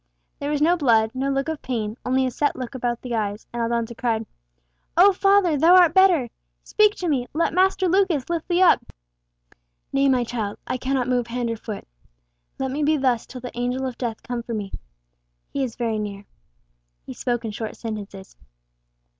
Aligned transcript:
There 0.39 0.49
was 0.49 0.63
no 0.63 0.77
blood, 0.77 1.11
no 1.13 1.29
look 1.29 1.47
of 1.47 1.61
pain, 1.61 1.95
only 2.03 2.25
a 2.25 2.31
set 2.31 2.55
look 2.55 2.73
about 2.73 3.03
the 3.03 3.13
eyes; 3.13 3.45
and 3.53 3.61
Aldonza 3.61 3.93
cried 3.93 4.25
"Oh, 4.97 5.13
father, 5.13 5.55
thou 5.57 5.75
art 5.75 5.93
better! 5.93 6.29
Speak 6.63 6.95
to 6.95 7.07
me! 7.07 7.27
Let 7.33 7.53
Master 7.53 7.87
Lucas 7.87 8.27
lift 8.27 8.47
thee 8.47 8.63
up!" 8.63 8.83
"Nay, 9.93 10.09
my 10.09 10.23
child. 10.23 10.57
I 10.65 10.77
cannot 10.77 11.07
move 11.07 11.27
hand 11.27 11.51
or 11.51 11.55
foot. 11.55 11.87
Let 12.57 12.71
me 12.71 12.81
be 12.81 12.97
thus 12.97 13.27
till 13.27 13.41
the 13.41 13.55
Angel 13.55 13.85
of 13.85 13.95
Death 13.95 14.23
come 14.23 14.41
for 14.41 14.55
me. 14.55 14.71
He 15.53 15.63
is 15.63 15.75
very 15.75 15.99
near." 15.99 16.25
He 17.05 17.13
spoke 17.13 17.45
in 17.45 17.51
short 17.51 17.75
sentences. 17.75 18.35